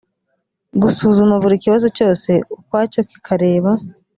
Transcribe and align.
gusuzuma 0.81 1.35
buri 1.43 1.55
kibazo 1.63 1.87
cyose 1.97 2.31
ukwacyo 2.55 3.01
kikareba 3.09 3.71